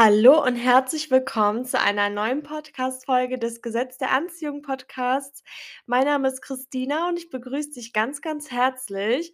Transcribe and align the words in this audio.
Hallo 0.00 0.44
und 0.44 0.54
herzlich 0.54 1.10
willkommen 1.10 1.64
zu 1.64 1.80
einer 1.80 2.08
neuen 2.08 2.44
Podcast-Folge 2.44 3.36
des 3.36 3.62
Gesetz 3.62 3.98
der 3.98 4.12
Anziehung 4.12 4.62
Podcasts. 4.62 5.42
Mein 5.86 6.04
Name 6.04 6.28
ist 6.28 6.40
Christina 6.40 7.08
und 7.08 7.18
ich 7.18 7.30
begrüße 7.30 7.72
dich 7.72 7.92
ganz, 7.92 8.20
ganz 8.20 8.52
herzlich. 8.52 9.32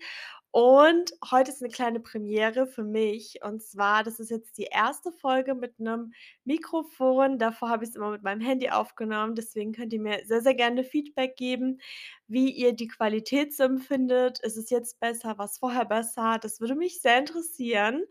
Und 0.53 1.13
heute 1.31 1.51
ist 1.51 1.63
eine 1.63 1.71
kleine 1.71 2.01
Premiere 2.01 2.67
für 2.67 2.83
mich. 2.83 3.41
Und 3.43 3.63
zwar, 3.63 4.05
das 4.05 4.21
ist 4.21 4.31
jetzt 4.31 4.57
die 4.57 4.69
erste 4.73 5.13
Folge 5.13 5.55
mit 5.55 5.75
einem 5.79 6.15
Mikrofon. 6.45 7.39
Davor 7.39 7.69
habe 7.69 7.85
ich 7.85 7.91
es 7.91 7.97
immer 7.97 8.13
mit 8.13 8.23
meinem 8.23 8.41
Handy 8.41 8.71
aufgenommen. 8.71 9.35
Deswegen 9.35 9.73
könnt 9.73 9.93
ihr 9.93 10.01
mir 10.01 10.21
sehr, 10.25 10.41
sehr 10.41 10.55
gerne 10.55 10.83
Feedback 10.83 11.37
geben, 11.37 11.79
wie 12.27 12.51
ihr 12.51 12.73
die 12.73 12.89
Qualität 12.89 13.55
so 13.55 13.65
empfindet. 13.65 14.41
Ist 14.41 14.57
es 14.57 14.71
jetzt 14.71 15.01
besser? 15.01 15.39
War's 15.39 15.59
vorher 15.59 15.85
besser? 15.85 16.39
Das 16.41 16.61
würde 16.61 16.75
mich 16.75 17.01
sehr 17.01 17.19
interessieren. 17.19 18.05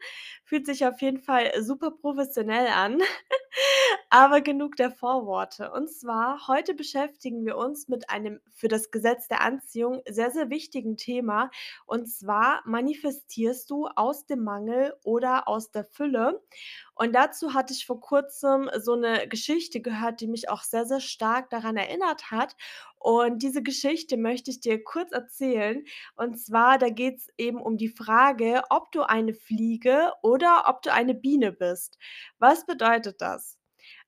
Fühlt 0.44 0.66
sich 0.66 0.86
auf 0.86 1.02
jeden 1.02 1.20
Fall 1.20 1.52
super 1.64 1.92
professionell 1.92 2.68
an. 2.68 3.02
Aber 4.10 4.42
genug 4.42 4.76
der 4.76 4.92
Vorworte. 4.92 5.72
Und 5.72 5.90
zwar, 5.92 6.48
heute 6.48 6.74
beschäftigen 6.74 7.46
wir 7.46 7.58
uns 7.58 7.88
mit 7.88 8.10
einem 8.10 8.40
für 8.52 8.68
das 8.68 8.92
Gesetz 8.92 9.28
der 9.28 9.42
Anziehung 9.42 10.02
sehr, 10.08 10.32
sehr 10.32 10.50
wichtigen 10.50 10.98
Thema. 10.98 11.50
Und 11.86 12.08
zwar 12.08 12.62
manifestierst 12.66 13.70
du 13.70 13.88
aus 13.88 14.26
dem 14.26 14.44
Mangel 14.44 14.94
oder 15.04 15.48
aus 15.48 15.72
der 15.72 15.84
Fülle. 15.86 16.42
Und 16.96 17.14
dazu 17.14 17.54
hatte 17.54 17.74
ich 17.74 17.86
vor 17.86 18.00
Kurzem 18.00 18.70
so 18.80 18.94
eine 18.94 19.28
Geschichte 19.28 19.82
gehört, 19.82 20.22
die 20.22 20.28
mich 20.28 20.50
auch 20.50 20.62
sehr, 20.64 20.86
sehr 20.86 21.00
stark 21.00 21.50
daran 21.50 21.78
erinnert 21.78 22.32
hat. 22.32 22.56
Und 22.98 23.42
diese 23.44 23.64
Geschichte 23.64 24.18
möchte 24.18 24.52
ich 24.52 24.60
dir 24.62 24.84
kurz 24.84 25.12
erzählen. 25.12 25.84
Und 26.16 26.40
zwar, 26.40 26.78
da 26.78 26.90
geht 26.90 27.18
es 27.18 27.30
eben 27.38 27.62
um 27.62 27.78
die 27.78 27.90
Frage, 27.90 28.62
ob 28.70 28.92
du 28.92 29.04
eine 29.04 29.34
Fliege 29.34 30.14
oder 30.22 30.66
ob 30.68 30.82
du 30.84 30.94
eine 30.94 31.14
Biene 31.16 31.52
bist. 31.52 31.98
Was 32.40 32.66
bedeutet 32.66 33.22
das? 33.22 33.58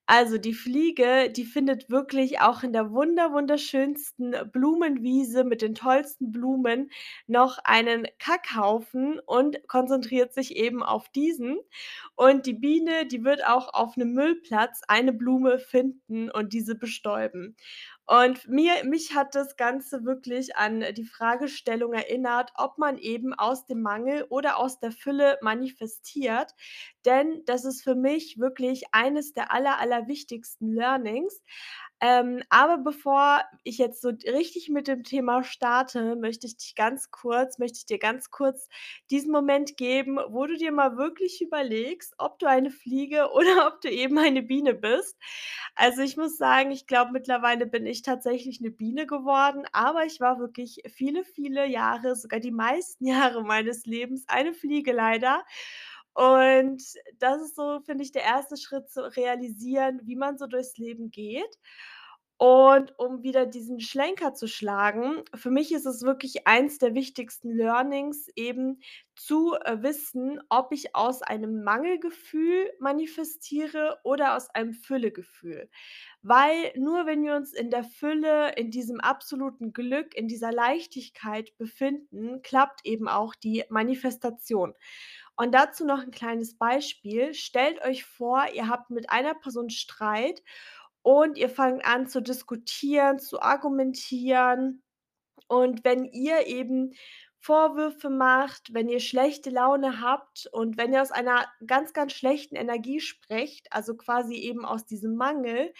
Also, 0.09 0.37
die 0.37 0.53
Fliege, 0.53 1.31
die 1.31 1.45
findet 1.45 1.89
wirklich 1.89 2.39
auch 2.39 2.61
in 2.61 2.73
der 2.73 2.91
wunder 2.91 3.31
wunderschönsten 3.33 4.35
Blumenwiese 4.51 5.43
mit 5.43 5.63
den 5.63 5.73
tollsten 5.73 6.31
Blumen 6.31 6.91
noch 7.25 7.57
einen 7.63 8.05
Kackhaufen 8.19 9.19
und 9.25 9.67
konzentriert 9.67 10.31
sich 10.31 10.55
eben 10.57 10.83
auf 10.83 11.09
diesen. 11.09 11.57
Und 12.15 12.45
die 12.45 12.53
Biene, 12.53 13.07
die 13.07 13.23
wird 13.23 13.45
auch 13.47 13.73
auf 13.73 13.97
'nem 13.97 14.13
Müllplatz 14.13 14.81
eine 14.87 15.11
Blume 15.11 15.57
finden 15.57 16.29
und 16.29 16.53
diese 16.53 16.75
bestäuben. 16.75 17.55
Und 18.07 18.47
mir 18.47 18.83
mich 18.83 19.15
hat 19.15 19.33
das 19.33 19.57
Ganze 19.57 20.05
wirklich 20.05 20.55
an 20.57 20.83
die 20.95 21.05
Fragestellung 21.05 21.93
erinnert, 21.93 22.51
ob 22.55 22.77
man 22.77 22.97
eben 22.99 23.33
aus 23.33 23.65
dem 23.65 23.81
Mangel 23.81 24.25
oder 24.29 24.57
aus 24.57 24.79
der 24.79 24.91
Fülle 24.91 25.39
manifestiert. 25.41 26.53
Denn 27.05 27.41
das 27.45 27.65
ist 27.65 27.83
für 27.83 27.95
mich 27.95 28.37
wirklich 28.39 28.83
eines 28.91 29.33
der 29.33 29.51
aller, 29.51 29.79
allerwichtigsten 29.79 30.73
Learnings. 30.73 31.41
Ähm, 32.01 32.43
aber 32.49 32.77
bevor 32.79 33.41
ich 33.63 33.77
jetzt 33.77 34.01
so 34.01 34.09
richtig 34.09 34.69
mit 34.69 34.87
dem 34.87 35.03
Thema 35.03 35.43
starte, 35.43 36.15
möchte 36.17 36.45
ich 36.47 36.57
dich 36.57 36.75
ganz 36.75 37.09
kurz 37.09 37.57
möchte 37.57 37.77
ich 37.79 37.85
dir 37.85 37.99
ganz 37.99 38.29
kurz 38.31 38.67
diesen 39.11 39.31
Moment 39.31 39.77
geben, 39.77 40.17
wo 40.29 40.45
du 40.45 40.57
dir 40.57 40.71
mal 40.73 40.97
wirklich 40.97 41.41
überlegst, 41.41 42.13
ob 42.17 42.37
du 42.39 42.47
eine 42.47 42.69
Fliege 42.71 43.29
oder 43.33 43.67
ob 43.67 43.81
du 43.81 43.89
eben 43.89 44.17
eine 44.19 44.43
Biene 44.43 44.73
bist. 44.73 45.17
Also, 45.75 46.01
ich 46.01 46.17
muss 46.17 46.37
sagen, 46.37 46.71
ich 46.71 46.87
glaube, 46.87 47.11
mittlerweile 47.11 47.65
bin 47.65 47.85
ich 47.85 48.01
tatsächlich 48.01 48.61
'ne 48.61 48.71
Biene 48.71 49.07
geworden, 49.07 49.65
aber 49.73 50.05
ich 50.05 50.19
war 50.19 50.39
wirklich 50.39 50.81
viele, 50.89 51.23
viele 51.23 51.65
Jahre, 51.67 52.15
sogar 52.15 52.39
die 52.39 52.51
meisten 52.51 53.05
Jahre 53.35 53.43
meines 53.43 53.85
Lebens 53.85 54.25
eine 54.27 54.53
Fliege 54.53 54.91
leider. 54.93 55.43
Und 56.15 56.81
das 57.19 57.41
ist 57.41 57.55
so, 57.55 57.81
finde 57.85 58.03
ich, 58.03 58.11
der 58.13 58.23
erste 58.23 58.57
Schritt 58.57 58.89
zu 58.89 59.01
realisieren, 59.15 60.01
wie 60.05 60.15
man 60.15 60.37
so 60.37 60.47
durchs 60.47 60.77
Leben 60.77 61.11
geht. 61.11 61.59
Und 62.37 62.99
um 62.99 63.23
wieder 63.23 63.45
diesen 63.45 63.79
Schlenker 63.79 64.33
zu 64.33 64.47
schlagen, 64.47 65.23
für 65.35 65.49
mich 65.49 65.71
ist 65.73 65.85
es 65.85 66.03
wirklich 66.03 66.45
eins 66.47 66.79
der 66.79 66.93
wichtigsten 66.93 67.49
Learnings 67.55 68.27
eben 68.35 68.81
zu, 69.15 69.53
äh, 69.63 69.81
wissen, 69.81 70.41
ob 70.49 70.73
ich 70.73 70.95
aus 70.97 71.21
einem 71.21 71.63
Mangelgefühl 71.63 72.69
manifestiere 72.79 73.99
oder 74.03 74.35
aus 74.35 74.49
einem 74.49 74.73
Füllegefühl. 74.73 75.69
Weil 76.23 76.73
nur 76.75 77.05
wenn 77.05 77.23
wir 77.23 77.35
uns 77.37 77.53
in 77.53 77.69
der 77.71 77.85
Fülle, 77.85 78.53
in 78.55 78.69
diesem 78.69 78.99
absoluten 78.99 79.71
Glück, 79.71 80.13
in 80.13 80.27
dieser 80.27 80.51
Leichtigkeit 80.51 81.55
befinden, 81.57 82.41
klappt 82.41 82.81
eben 82.85 83.07
auch 83.07 83.33
die 83.35 83.63
Manifestation. 83.69 84.73
Und 85.37 85.53
dazu 85.53 85.85
noch 85.85 85.99
ein 85.99 86.11
kleines 86.11 86.57
Beispiel. 86.57 87.33
Stellt 87.33 87.83
euch 87.83 88.05
vor, 88.05 88.45
ihr 88.53 88.69
habt 88.69 88.89
mit 88.89 89.09
einer 89.09 89.33
Person 89.33 89.69
Streit 89.69 90.41
und 91.01 91.37
ihr 91.37 91.49
fangt 91.49 91.85
an 91.85 92.07
zu 92.07 92.21
diskutieren, 92.21 93.19
zu 93.19 93.41
argumentieren. 93.41 94.81
Und 95.47 95.83
wenn 95.83 96.05
ihr 96.05 96.47
eben 96.47 96.93
Vorwürfe 97.45 98.09
macht, 98.09 98.73
wenn 98.73 98.89
ihr 98.89 98.99
schlechte 98.99 99.51
Laune 99.51 100.01
habt 100.01 100.47
und 100.51 100.77
wenn 100.77 100.93
ihr 100.93 101.01
aus 101.03 101.11
einer 101.11 101.45
ganz, 101.67 101.93
ganz 101.93 102.13
schlechten 102.13 102.55
Energie 102.55 102.99
sprecht, 102.99 103.67
also 103.71 103.95
quasi 103.95 104.33
eben 104.33 104.65
aus 104.65 104.87
diesem 104.87 105.15
Mangel, 105.15 105.71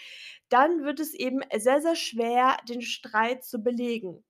dann 0.48 0.84
wird 0.84 1.00
es 1.00 1.12
eben 1.12 1.40
sehr, 1.56 1.82
sehr 1.82 1.96
schwer, 1.96 2.56
den 2.68 2.82
Streit 2.82 3.42
zu 3.44 3.58
belegen. 3.58 4.24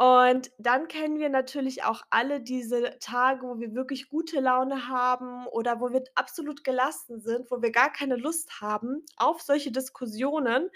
Und 0.00 0.50
dann 0.56 0.88
kennen 0.88 1.18
wir 1.18 1.28
natürlich 1.28 1.84
auch 1.84 2.00
alle 2.08 2.40
diese 2.40 2.96
Tage, 3.00 3.46
wo 3.46 3.58
wir 3.60 3.74
wirklich 3.74 4.08
gute 4.08 4.40
Laune 4.40 4.88
haben 4.88 5.46
oder 5.48 5.78
wo 5.78 5.92
wir 5.92 6.02
absolut 6.14 6.64
gelassen 6.64 7.20
sind, 7.20 7.50
wo 7.50 7.60
wir 7.60 7.70
gar 7.70 7.92
keine 7.92 8.16
Lust 8.16 8.62
haben 8.62 9.04
auf 9.18 9.42
solche 9.42 9.70
Diskussionen. 9.70 10.70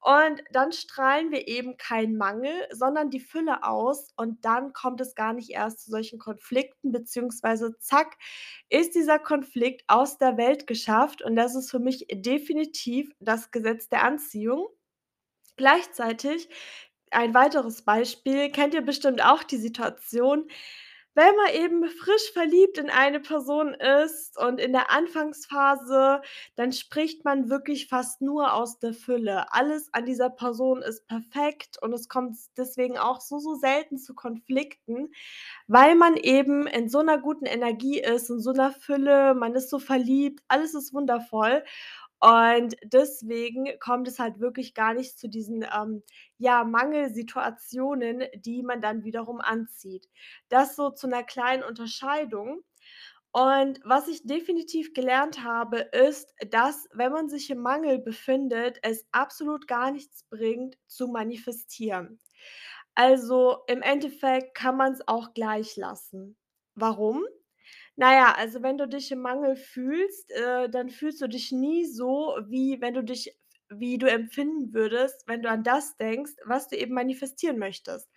Und 0.00 0.42
dann 0.50 0.72
strahlen 0.72 1.30
wir 1.30 1.46
eben 1.46 1.76
keinen 1.76 2.16
Mangel, 2.16 2.52
sondern 2.72 3.10
die 3.10 3.20
Fülle 3.20 3.62
aus 3.62 4.08
und 4.16 4.44
dann 4.44 4.72
kommt 4.72 5.00
es 5.00 5.14
gar 5.14 5.34
nicht 5.34 5.50
erst 5.50 5.84
zu 5.84 5.92
solchen 5.92 6.18
Konflikten, 6.18 6.90
beziehungsweise 6.90 7.78
zack, 7.78 8.16
ist 8.70 8.96
dieser 8.96 9.20
Konflikt 9.20 9.84
aus 9.86 10.18
der 10.18 10.36
Welt 10.36 10.66
geschafft 10.66 11.22
und 11.22 11.36
das 11.36 11.54
ist 11.54 11.70
für 11.70 11.78
mich 11.78 12.06
definitiv 12.10 13.12
das 13.20 13.52
Gesetz 13.52 13.88
der 13.88 14.02
Anziehung. 14.02 14.66
Gleichzeitig 15.56 16.48
ein 17.14 17.34
weiteres 17.34 17.82
Beispiel 17.82 18.50
kennt 18.50 18.74
ihr 18.74 18.82
bestimmt 18.82 19.24
auch 19.24 19.42
die 19.44 19.56
Situation, 19.58 20.48
wenn 21.16 21.36
man 21.36 21.54
eben 21.54 21.84
frisch 21.88 22.32
verliebt 22.32 22.76
in 22.76 22.90
eine 22.90 23.20
Person 23.20 23.72
ist 23.74 24.36
und 24.36 24.60
in 24.60 24.72
der 24.72 24.90
Anfangsphase, 24.90 26.22
dann 26.56 26.72
spricht 26.72 27.24
man 27.24 27.48
wirklich 27.50 27.86
fast 27.88 28.20
nur 28.20 28.52
aus 28.52 28.80
der 28.80 28.94
Fülle. 28.94 29.52
Alles 29.52 29.88
an 29.94 30.06
dieser 30.06 30.28
Person 30.30 30.82
ist 30.82 31.06
perfekt 31.06 31.78
und 31.82 31.92
es 31.92 32.08
kommt 32.08 32.36
deswegen 32.56 32.98
auch 32.98 33.20
so, 33.20 33.38
so 33.38 33.54
selten 33.54 33.96
zu 33.98 34.14
Konflikten, 34.14 35.10
weil 35.68 35.94
man 35.96 36.16
eben 36.16 36.66
in 36.66 36.88
so 36.88 37.00
'ner 37.02 37.18
guten 37.18 37.46
Energie 37.46 38.00
ist, 38.00 38.30
in 38.30 38.40
so 38.40 38.52
'ner 38.52 38.72
Fülle, 38.72 39.34
man 39.34 39.54
ist 39.54 39.70
so 39.70 39.78
verliebt, 39.78 40.42
alles 40.48 40.74
ist 40.74 40.92
wundervoll. 40.94 41.64
Und 42.24 42.74
deswegen 42.84 43.66
kommt 43.80 44.08
es 44.08 44.18
halt 44.18 44.40
wirklich 44.40 44.74
gar 44.74 44.94
nicht 44.94 45.18
zu 45.18 45.28
diesen, 45.28 45.62
ähm, 45.64 46.02
ja, 46.38 46.64
Mangelsituationen, 46.64 48.24
die 48.36 48.62
man 48.62 48.80
dann 48.80 49.04
wiederum 49.04 49.40
anzieht. 49.42 50.08
Das 50.48 50.74
so 50.76 50.90
zu 50.90 51.06
'ner 51.08 51.22
kleinen 51.24 51.62
Unterscheidung. 51.64 52.62
Und 53.32 53.80
was 53.84 54.08
ich 54.08 54.24
definitiv 54.26 54.94
gelernt 54.94 55.44
habe, 55.44 55.78
ist, 55.80 56.34
dass, 56.50 56.88
wenn 56.94 57.12
man 57.12 57.28
sich 57.28 57.50
im 57.50 57.60
Mangel 57.60 57.98
befindet, 58.00 58.78
es 58.82 59.06
absolut 59.12 59.68
gar 59.68 59.90
nichts 59.92 60.24
bringt, 60.30 60.76
zu 60.88 61.08
manifestieren. 61.08 62.20
Also, 62.96 63.58
im 63.68 63.82
Endeffekt 63.82 64.54
kann 64.56 64.76
man's 64.78 65.02
auch 65.08 65.34
gleich 65.34 65.76
lassen. 65.76 66.36
Warum? 66.76 67.24
Na 67.96 68.12
ja, 68.12 68.32
also 68.36 68.62
wenn 68.62 68.76
du 68.78 68.88
dich 68.88 69.10
im 69.12 69.20
Mangel 69.20 69.56
fühlst, 69.56 70.30
äh, 70.32 70.68
dann 70.68 70.90
fühlst 70.90 71.20
du 71.20 71.28
dich 71.28 71.52
nie 71.52 71.84
so, 71.86 72.36
wie 72.48 72.80
wenn 72.80 72.94
du 72.94 73.02
dich 73.04 73.36
wie 73.70 73.98
du 73.98 74.08
empfinden 74.10 74.74
würdest, 74.74 75.24
wenn 75.26 75.42
du 75.42 75.48
an 75.48 75.64
das 75.64 75.96
denkst, 75.96 76.32
was 76.44 76.68
du 76.68 76.76
eben 76.76 76.94
manifestieren 76.94 77.58
möchtest. 77.58 78.08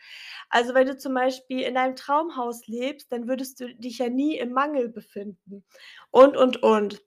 Also, 0.50 0.74
wenn 0.74 0.88
du 0.88 0.98
zum 0.98 1.14
Beispiel 1.14 1.62
in 1.62 1.78
einem 1.78 1.96
Traumhaus 1.96 2.68
lebst, 2.68 3.12
dann 3.12 3.28
würdest 3.28 3.60
du 3.62 3.74
dich 3.76 3.98
ja 4.00 4.10
nie 4.10 4.38
im 4.38 4.52
Mangel 4.52 4.90
befinden 4.90 5.64
und, 6.12 6.36
und, 6.38 6.62
und. 6.64 7.02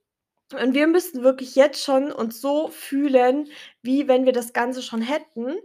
Und 0.53 0.73
wir 0.73 0.87
müssen 0.87 1.23
wirklich 1.23 1.55
jetzt 1.55 1.83
schon 1.83 2.11
uns 2.11 2.41
so 2.41 2.69
fühlen, 2.69 3.49
wie 3.83 4.07
wenn 4.07 4.25
wir 4.25 4.33
das 4.33 4.53
Ganze 4.53 4.81
schon 4.81 5.01
hätten 5.01 5.55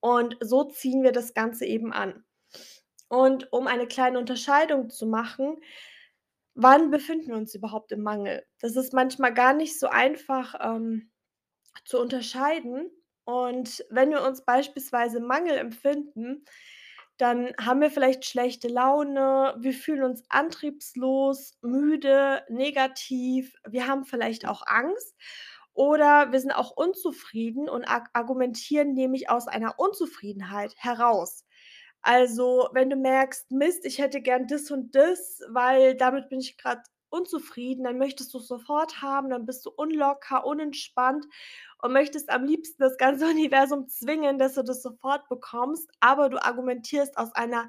und 0.00 0.36
so 0.40 0.64
ziehen 0.64 1.02
wir 1.02 1.12
das 1.12 1.34
Ganze 1.34 1.64
eben 1.66 1.92
an. 1.92 2.24
Und 3.08 3.52
um 3.52 3.66
eine 3.66 3.86
kleine 3.86 4.18
Unterscheidung 4.18 4.90
zu 4.90 5.06
machen 5.06 5.58
Wann 6.54 6.90
befinden 6.90 7.28
wir 7.28 7.36
uns 7.36 7.54
überhaupt 7.54 7.92
im 7.92 8.02
Mangel? 8.02 8.44
Das 8.60 8.76
ist 8.76 8.92
manchmal 8.92 9.32
gar 9.32 9.54
nicht 9.54 9.78
so 9.78 9.88
einfach, 9.88 10.54
ähm, 10.60 11.10
zu 11.84 11.98
unterscheiden. 12.00 12.90
Und 13.24 13.84
wenn 13.90 14.10
wir 14.10 14.22
uns 14.22 14.44
beispielsweise 14.44 15.20
Mangel 15.20 15.56
empfinden, 15.56 16.44
dann 17.18 17.52
haben 17.60 17.80
wir 17.80 17.90
vielleicht 17.90 18.24
schlechte 18.24 18.68
Laune, 18.68 19.54
wir 19.58 19.72
fühlen 19.72 20.02
uns 20.02 20.24
antriebslos, 20.28 21.56
müde, 21.62 22.42
negativ, 22.48 23.54
wir 23.68 23.86
haben 23.86 24.04
vielleicht 24.04 24.46
auch 24.48 24.62
Angst 24.66 25.14
oder 25.72 26.32
wir 26.32 26.40
sind 26.40 26.52
auch 26.52 26.72
unzufrieden 26.72 27.68
und 27.68 27.84
arg 27.84 28.08
argumentieren 28.12 28.94
nämlich 28.94 29.30
aus 29.30 29.46
einer 29.46 29.78
Unzufriedenheit 29.78 30.74
heraus. 30.76 31.44
Also, 32.02 32.68
wenn 32.72 32.90
du 32.90 32.96
merkst: 32.96 33.50
„Mist, 33.52 33.84
ich 33.84 33.98
hätte 33.98 34.20
gern 34.20 34.46
das 34.48 34.70
und 34.70 34.94
das, 34.94 35.40
weil 35.48 35.94
damit 35.96 36.28
bin 36.28 36.40
ich 36.40 36.56
grad 36.58 36.86
unzufrieden“, 37.10 37.84
dann 37.84 37.98
möchtest 37.98 38.32
du's 38.34 38.48
sofort 38.48 39.02
haben, 39.02 39.30
dann 39.30 39.46
bist 39.46 39.64
du 39.66 39.70
unlocker, 39.70 40.44
unentspannt 40.46 41.26
und 41.82 41.92
möchtest 41.92 42.30
am 42.30 42.44
liebsten 42.44 42.82
das 42.82 42.96
ganze 42.98 43.26
Universum 43.30 43.88
zwingen, 43.88 44.38
dass 44.38 44.54
du 44.54 44.62
das 44.62 44.82
sofort 44.82 45.28
bekommst, 45.28 45.90
aber 46.00 46.28
du 46.28 46.42
argumentierst 46.42 47.16
aus 47.18 47.32
einer 47.34 47.68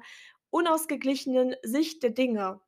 unausgeglichenen 0.50 1.56
Sicht 1.62 2.02
der 2.02 2.10
Dinge. 2.10 2.60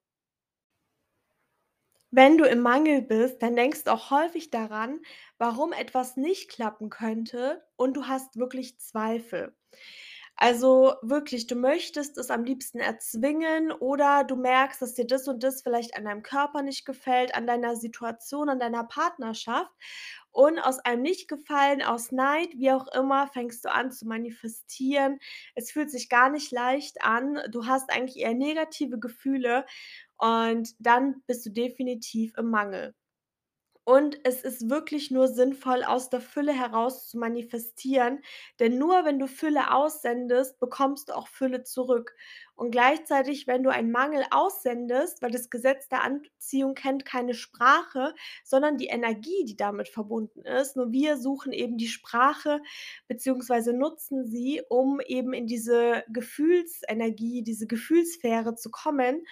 Wenn 2.11 2.37
du 2.37 2.45
im 2.45 2.61
Mangel 2.63 3.01
bist, 3.03 3.43
dann 3.43 3.55
denkst 3.57 3.85
du 3.85 3.93
auch 3.93 4.11
häufig 4.11 4.51
daran, 4.51 5.01
warum 5.39 5.73
etwas 5.73 6.17
nicht 6.17 6.51
klappen 6.51 6.91
könnte 6.91 7.65
und 7.77 7.95
du 7.95 8.07
hast 8.09 8.37
wirklich 8.37 8.79
Zweifel. 8.81 9.55
Also 10.38 10.94
wirklich, 11.03 11.47
du 11.47 11.55
möchtest 11.56 12.19
es 12.19 12.31
am 12.31 12.44
liebsten 12.44 12.79
erzwingen 12.79 13.73
oder 13.73 14.23
du 14.25 14.37
merkst, 14.37 14.83
dass 14.83 14.93
dir 14.94 15.06
das 15.06 15.29
und 15.29 15.43
das 15.43 15.62
vielleicht 15.62 15.97
an 15.97 16.05
deinem 16.05 16.23
Körper 16.23 16.62
nicht 16.62 16.85
gefällt, 16.85 17.35
an 17.35 17.47
deiner 17.47 17.75
Situation, 17.77 18.50
an 18.50 18.59
deiner 18.59 18.85
Partnerschaft 18.85 19.73
und 20.33 20.59
aus 20.59 20.79
einem 20.81 21.03
Nicht-Gefallen, 21.03 21.83
aus 21.83 22.12
Neid, 22.12 22.50
wie 22.56 22.71
auch 22.73 22.87
immer, 22.88 23.29
fängst 23.29 23.65
du 23.65 23.73
an 23.73 23.91
zu 23.91 24.06
manifestieren. 24.06 25.19
Es 25.55 25.71
fühlt 25.73 25.91
sich 25.91 26.11
gar 26.11 26.29
nicht 26.29 26.53
leicht 26.53 27.03
an. 27.03 27.41
Du 27.50 27.67
hast 27.67 27.91
eigentlich 27.91 28.19
eher 28.23 28.35
negative 28.35 28.99
Gefühle 28.99 29.65
und 30.19 30.75
dann 30.79 31.23
bist 31.27 31.47
du 31.47 31.50
definitiv 31.50 32.35
im 32.37 32.50
Mangel. 32.50 32.94
Und 33.88 34.19
es 34.25 34.43
ist 34.43 34.69
wirklich 34.69 35.12
nur 35.12 35.29
sinnvoll, 35.29 35.85
aus 35.85 36.11
der 36.11 36.21
Fülle 36.21 36.53
heraus 36.53 37.09
zu 37.09 37.19
manifestieren, 37.19 38.21
denn 38.59 38.79
nur 38.79 39.05
wenn 39.05 39.21
du 39.21 39.29
Fülle 39.29 39.73
aussendest, 39.73 40.59
bekommst 40.59 41.09
du 41.09 41.12
auch 41.17 41.29
Fülle 41.29 41.62
zurück. 41.62 42.17
Und 42.56 42.73
gleichzeitig, 42.73 43.47
wenn 43.47 43.62
du 43.62 43.71
einen 43.71 43.93
Mangel 43.93 44.25
aussendest, 44.33 45.23
weil 45.23 45.31
das 45.31 45.50
Gesetz 45.50 45.88
der 45.88 46.03
Anziehung 46.03 46.75
kennt 46.75 47.05
keine 47.05 47.33
Sprache, 47.33 48.12
sondern 48.43 48.77
die 48.77 48.87
Energie, 48.88 49.44
die 49.44 49.56
damit 49.56 49.87
verbunden 49.89 50.41
ist. 50.44 50.75
Nur 50.75 50.91
wir 50.91 51.17
suchen 51.17 51.53
eben 51.53 51.79
die 51.79 51.87
Sprache 51.87 52.61
beziehungsweise 53.06 53.73
nutzen 53.73 54.27
sie, 54.27 54.62
um 54.69 54.99
eben 54.99 55.32
in 55.32 55.47
diese 55.47 56.03
Gefühlsenergie, 56.09 57.44
diese 57.44 57.69
Gefühlssphäre 57.69 58.56
zu 58.56 58.69
kommen. 58.73 59.25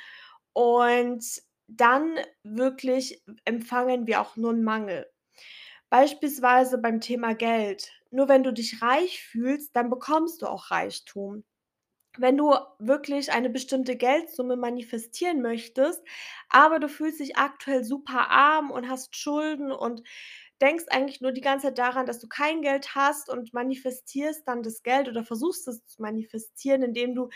Und 0.52 1.24
dann 1.68 2.18
wirklich 2.44 3.22
empfangen 3.44 4.06
wir 4.06 4.20
auch 4.20 4.36
nur 4.36 4.52
'n 4.52 4.62
Mangel. 4.64 5.06
Beispielsweise 5.90 6.78
beim 6.78 7.00
Thema 7.00 7.34
Geld. 7.34 7.92
Nur 8.10 8.28
wenn 8.28 8.42
du 8.44 8.52
dich 8.52 8.82
reich 8.82 9.22
fühlst, 9.22 9.76
dann 9.76 9.90
bekommst 9.90 10.42
du 10.42 10.46
auch 10.46 10.70
Reichtum. 10.70 11.44
Wenn 12.18 12.36
du 12.38 12.54
wirklich 12.78 13.32
eine 13.32 13.50
bestimmte 13.50 13.96
Geldsumme 13.96 14.56
manifestieren 14.56 15.42
möchtest, 15.42 16.02
aber 16.48 16.78
du 16.80 16.88
fühlst 16.88 17.20
dich 17.20 17.36
aktuell 17.38 17.84
super 17.84 18.30
arm 18.30 18.70
und 18.70 18.88
hast 18.88 19.16
Schulden 19.16 19.72
und 19.72 20.02
denkst 20.62 20.84
eigentlich 20.90 21.20
nur 21.20 21.32
die 21.32 21.40
ganze 21.42 21.66
Zeit 21.68 21.78
daran, 21.78 22.06
dass 22.06 22.18
du 22.20 22.28
kein 22.28 22.62
Geld 22.62 22.94
hast 22.94 23.28
und 23.30 23.52
manifestierst 23.54 24.46
dann 24.48 24.62
das 24.62 24.82
Geld 24.82 25.08
oder 25.08 25.24
versuchst 25.24 25.68
es 25.68 25.84
zu 25.86 26.02
manifestieren, 26.02 26.82
indem 26.82 27.14
du, 27.14 27.28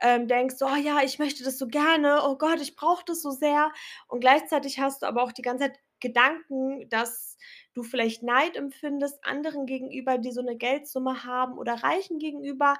ähm, 0.00 0.28
denkst: 0.28 0.56
„Oh 0.62 0.76
ja, 0.76 1.00
ich 1.04 1.18
möchte 1.18 1.44
das 1.44 1.58
so 1.58 1.68
gerne. 1.68 2.22
Oh 2.24 2.36
Gott, 2.38 2.60
ich 2.62 2.76
brauche 2.76 3.04
das 3.06 3.22
so 3.22 3.30
sehr.“ 3.32 3.72
Und 4.08 4.20
gleichzeitig 4.20 4.80
hast 4.80 5.02
du 5.02 5.06
aber 5.06 5.22
auch 5.24 5.32
die 5.32 5.42
ganze 5.42 5.66
Zeit 5.66 5.78
Gedanken, 6.00 6.88
dass 6.90 7.36
du 7.74 7.82
vielleicht 7.84 8.22
Neid 8.24 8.56
empfindest 8.56 9.24
anderen 9.24 9.66
gegenüber, 9.66 10.18
die 10.18 10.32
so 10.32 10.42
'ne 10.42 10.56
Geldsumme 10.56 11.24
haben 11.24 11.58
oder 11.58 11.74
Reichen 11.82 12.18
gegenüber 12.18 12.76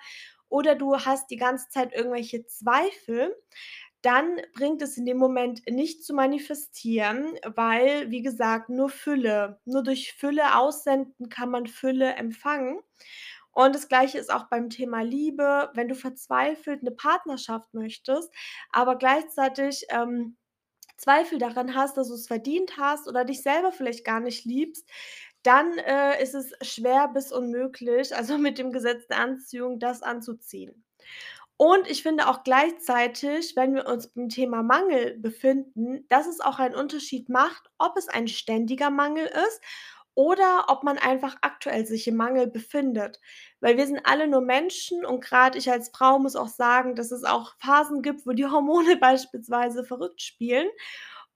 oder 0.48 0.74
du 0.76 0.96
hast 0.98 1.30
die 1.30 1.36
ganze 1.36 1.68
Zeit 1.70 1.92
irgendwelche 1.94 2.46
Zweifel, 2.46 3.36
dann 4.02 4.40
bringt 4.54 4.82
es 4.82 4.96
in 4.96 5.06
dem 5.06 5.18
Moment 5.18 5.62
nicht 5.70 6.04
zu 6.04 6.14
manifestieren, 6.14 7.38
weil, 7.44 8.10
wie 8.10 8.22
gesagt, 8.22 8.68
nur 8.70 8.88
Fülle 8.90 9.60
nur 9.64 9.82
durch 9.82 10.14
Fülle 10.14 10.56
aussenden 10.58 11.28
kann 11.28 11.50
man 11.50 11.66
Fülle 11.66 12.14
empfangen. 12.14 12.80
Und 13.52 13.74
das 13.74 13.88
Gleiche 13.88 14.18
ist 14.18 14.32
auch 14.32 14.44
beim 14.48 14.70
Thema 14.70 15.02
Liebe. 15.02 15.70
Wenn 15.74 15.88
du 15.88 15.94
verzweifelt 15.96 16.82
'ne 16.82 16.92
Partnerschaft 16.92 17.74
möchtest, 17.74 18.32
aber 18.72 18.96
gleichzeitig, 18.96 19.86
ähm, 19.90 20.36
Zweifel 20.98 21.38
daran 21.38 21.74
hast, 21.74 21.96
dass 21.96 22.08
du's 22.08 22.26
verdient 22.28 22.76
hast 22.78 23.08
oder 23.08 23.24
dich 23.24 23.42
selber 23.42 23.72
vielleicht 23.72 24.04
gar 24.04 24.20
nicht 24.20 24.44
liebst, 24.46 24.88
dann, 25.42 25.78
äh, 25.78 26.22
ist 26.22 26.34
es 26.34 26.52
schwer 26.62 27.08
bis 27.08 27.32
unmöglich, 27.32 28.14
also 28.16 28.38
mit 28.38 28.58
dem 28.58 28.72
Gesetz 28.72 29.06
der 29.08 29.18
Anziehung, 29.20 29.78
das 29.80 30.02
anzuziehen. 30.02 30.84
Und 31.62 31.90
ich 31.90 32.02
finde 32.02 32.26
auch 32.26 32.42
gleichzeitig, 32.42 33.54
wenn 33.54 33.74
wir 33.74 33.86
uns 33.86 34.08
beim 34.08 34.30
Thema 34.30 34.62
Mangel 34.62 35.18
befinden, 35.18 36.06
dass 36.08 36.26
es 36.26 36.40
auch 36.40 36.58
einen 36.58 36.74
Unterschied 36.74 37.28
macht, 37.28 37.68
ob 37.76 37.98
es 37.98 38.08
ein 38.08 38.28
ständiger 38.28 38.88
Mangel 38.88 39.26
ist 39.26 39.60
oder 40.14 40.64
ob 40.68 40.84
man 40.84 40.96
einfach 40.96 41.36
aktuell 41.42 41.84
sich 41.84 42.08
im 42.08 42.16
Mangel 42.16 42.46
befindet. 42.46 43.20
Weil 43.60 43.76
wir 43.76 43.86
sind 43.86 44.00
alle 44.06 44.26
nur 44.26 44.40
Menschen 44.40 45.04
und 45.04 45.22
grad 45.22 45.54
ich 45.54 45.70
als 45.70 45.90
Frau 45.94 46.18
muss 46.18 46.34
auch 46.34 46.48
sagen, 46.48 46.94
dass 46.94 47.12
es 47.12 47.24
auch 47.24 47.52
Phasen 47.58 48.00
gibt, 48.00 48.24
wo 48.26 48.30
die 48.32 48.46
Hormone 48.46 48.96
beispielsweise 49.00 49.84
verrückt 49.84 50.22
spielen. 50.22 50.68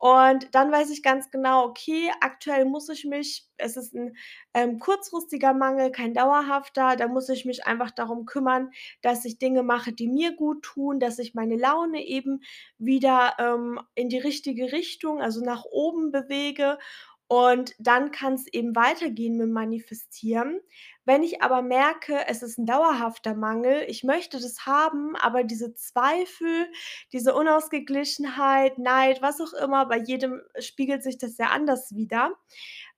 Und 0.06 0.54
dann 0.54 0.70
weiß 0.70 0.90
ich 0.90 1.02
ganz 1.02 1.30
genau: 1.30 1.64
„Okay, 1.64 2.10
aktuell 2.20 2.66
muss 2.66 2.90
ich 2.90 3.06
mich 3.06 3.46
es 3.56 3.74
ist 3.78 3.94
'n, 3.94 4.14
ähm, 4.52 4.78
kurzfristiger 4.78 5.54
Mangel, 5.54 5.90
kein 5.92 6.12
dauerhafter. 6.12 6.94
Da 6.96 7.08
muss 7.08 7.30
ich 7.30 7.46
mich 7.46 7.66
einfach 7.66 7.90
darum 7.90 8.26
kümmern, 8.26 8.70
dass 9.00 9.24
ich 9.24 9.38
Dinge 9.38 9.62
mache, 9.62 9.94
die 9.94 10.08
mir 10.08 10.36
guttun, 10.36 11.00
dass 11.00 11.18
ich 11.18 11.32
meine 11.34 11.56
Laune 11.56 12.04
eben 12.06 12.40
wieder, 12.76 13.34
ähm, 13.38 13.80
in 13.94 14.10
die 14.10 14.18
richtige 14.18 14.72
Richtung, 14.72 15.22
also 15.22 15.40
nach 15.42 15.64
oben 15.64 16.10
bewege.“ 16.12 16.78
Und 17.26 17.74
dann 17.78 18.10
kann's 18.10 18.46
eben 18.52 18.76
weitergehen 18.76 19.38
mit 19.38 19.48
Manifestieren. 19.48 20.60
Wenn 21.06 21.22
ich 21.22 21.42
aber 21.42 21.60
merke, 21.60 22.26
es 22.28 22.42
ist 22.42 22.58
'n 22.58 22.64
dauerhafter 22.66 23.34
Mangel, 23.34 23.84
ich 23.88 24.04
möchte 24.04 24.40
das 24.40 24.64
haben, 24.64 25.14
aber 25.16 25.44
diese 25.44 25.74
Zweifel, 25.74 26.66
diese 27.12 27.34
Unausgeglichenheit, 27.34 28.78
Neid, 28.78 29.20
was 29.20 29.38
auch 29.40 29.52
immer, 29.52 29.84
bei 29.86 29.98
jedem 29.98 30.40
spiegelt 30.58 31.02
sich 31.02 31.18
das 31.18 31.36
ja 31.36 31.48
anders 31.48 31.94
wider. 31.94 32.32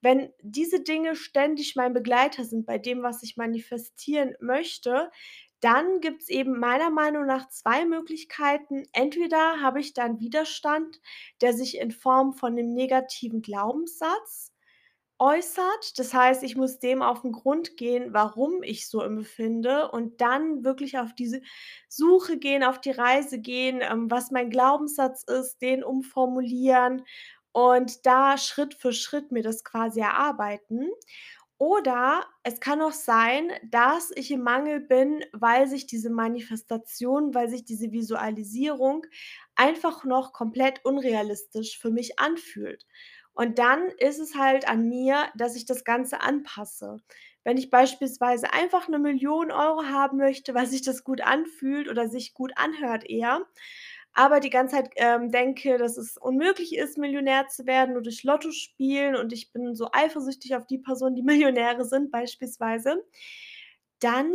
Wenn 0.02 0.30
diese 0.42 0.80
Dinge 0.82 1.16
ständig 1.16 1.74
mein 1.76 1.94
Begleiter 1.94 2.44
sind 2.44 2.66
bei 2.66 2.78
dem, 2.78 3.02
was 3.02 3.22
ich 3.24 3.36
manifestieren 3.36 4.36
möchte, 4.40 5.10
dann 5.60 6.00
gibt's 6.00 6.28
eben 6.28 6.58
meiner 6.60 6.90
Meinung 6.90 7.26
nach 7.26 7.48
2 7.48 7.86
Möglichkeiten. 7.86 8.84
Entweder 8.92 9.60
habe 9.62 9.80
ich 9.80 9.94
da 9.94 10.04
'n 10.04 10.20
Widerstand, 10.20 11.00
der 11.40 11.54
sich 11.54 11.78
in 11.78 11.90
Form 11.92 12.34
von 12.34 12.54
'nem 12.54 12.72
negativen 12.74 13.42
Glaubenssatz 13.42 14.52
äußert. 15.18 15.98
Das 15.98 16.12
heißt, 16.14 16.42
ich 16.42 16.56
muss 16.56 16.78
dem 16.78 17.02
auf 17.02 17.24
'n 17.24 17.32
Grund 17.32 17.76
gehen, 17.76 18.12
warum 18.12 18.62
ich 18.62 18.88
so 18.88 19.00
empfinde 19.02 19.90
und 19.90 20.20
dann 20.20 20.64
wirklich 20.64 20.98
auf 20.98 21.14
diese 21.14 21.40
Suche 21.88 22.38
gehen, 22.38 22.62
auf 22.64 22.80
die 22.80 22.90
Reise 22.92 23.38
gehen, 23.40 23.80
ähm, 23.82 24.10
was 24.10 24.30
mein 24.30 24.50
Glaubenssatz 24.50 25.24
ist, 25.24 25.58
den 25.62 25.82
umformulieren 25.84 27.04
und 27.52 28.04
da 28.06 28.36
Schritt 28.38 28.74
für 28.74 28.92
Schritt 28.92 29.32
mir 29.32 29.42
das 29.42 29.64
quasi 29.64 30.00
erarbeiten. 30.00 30.90
Oder 31.58 32.26
es 32.42 32.60
kann 32.60 32.82
auch 32.82 32.92
sein, 32.92 33.50
dass 33.64 34.10
ich 34.14 34.30
im 34.30 34.42
Mangel 34.42 34.80
bin, 34.80 35.24
weil 35.32 35.66
sich 35.68 35.86
diese 35.86 36.10
Manifestation 36.10 37.34
weil 37.34 37.48
sich 37.48 37.64
diese 37.64 37.92
Visualisierung 37.92 39.06
einfach 39.56 40.04
noch 40.04 40.32
komplett 40.34 40.84
unrealistisch 40.84 41.78
für 41.78 41.90
mich 41.90 42.18
anfühlt. 42.18 42.84
Und 43.36 43.58
dann 43.58 43.88
ist 43.98 44.18
es 44.18 44.34
halt 44.34 44.66
an 44.66 44.88
mir, 44.88 45.26
dass 45.36 45.56
ich 45.56 45.66
das 45.66 45.84
Ganze 45.84 46.22
anpasse. 46.22 46.98
Wenn 47.44 47.58
ich 47.58 47.70
beispielsweise 47.70 48.52
einfach 48.54 48.88
'ne 48.88 48.98
1.000.000 48.98 49.52
€ 49.52 49.84
haben 49.84 50.16
möchte, 50.18 50.54
weil 50.54 50.66
sich 50.66 50.82
das 50.82 51.04
gut 51.04 51.20
anfühlt 51.20 51.88
oder 51.88 52.08
sich 52.08 52.34
gut 52.34 52.52
anhört 52.56 53.04
eher, 53.08 53.42
aber 54.14 54.40
die 54.40 54.50
ganze 54.50 54.76
Zeit, 54.76 54.90
ähm, 54.96 55.30
denke, 55.30 55.76
dass 55.78 55.98
es 55.98 56.16
unmöglich 56.16 56.74
ist, 56.76 56.96
Millionär 56.98 57.48
zu 57.48 57.66
werden, 57.66 57.92
nur 57.94 58.02
durch 58.02 58.24
Lotto 58.24 58.50
spielen 58.52 59.16
und 59.16 59.32
ich 59.34 59.52
bin 59.52 59.74
so 59.74 59.88
eifersüchtig 59.92 60.56
auf 60.56 60.66
die 60.66 60.78
Personen, 60.78 61.14
die 61.16 61.22
Millionäre 61.52 61.84
sind 61.84 62.10
beispielsweise, 62.10 63.04
dann 64.00 64.32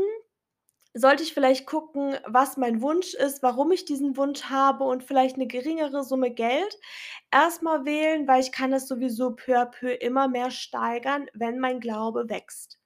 sollte 0.94 1.24
ich 1.24 1.34
vielleicht 1.34 1.66
gucken, 1.68 2.18
was 2.26 2.58
mein 2.58 2.82
Wunsch 2.82 3.14
ist, 3.14 3.44
warum 3.44 3.72
ich 3.72 3.86
diesen 3.86 4.18
Wunsch 4.18 4.44
habe 4.46 4.84
und 4.86 5.04
vielleicht 5.04 5.38
'ne 5.38 5.48
geringere 5.48 6.04
Summe 6.04 6.32
Geld 6.32 6.78
erst 7.32 7.62
mal 7.64 7.86
wählen, 7.86 8.28
weil 8.28 8.42
ich 8.42 8.52
kann 8.52 8.72
das 8.72 8.88
sowieso 8.88 9.32
peu 9.36 9.58
à 9.60 9.66
peu 9.66 9.92
immer 9.94 10.28
mehr 10.28 10.52
steigern, 10.52 11.28
wenn 11.34 11.60
mein 11.60 11.80
Glaube 11.80 12.30
wächst. 12.30 12.80